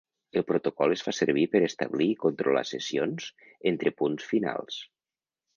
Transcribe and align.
El 0.39 0.43
protocol 0.51 0.93
es 0.93 1.03
fa 1.07 1.13
servir 1.17 1.43
per 1.55 1.61
establir 1.67 2.09
i 2.15 2.17
controlar 2.25 2.65
sessions 2.71 3.31
entre 3.73 3.97
punts 4.01 4.29
finals. 4.35 4.85